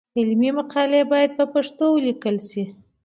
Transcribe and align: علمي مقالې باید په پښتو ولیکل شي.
علمي 0.19 0.49
مقالې 0.59 1.01
باید 1.11 1.31
په 1.37 1.45
پښتو 1.53 1.85
ولیکل 1.91 2.35
شي. 2.49 2.63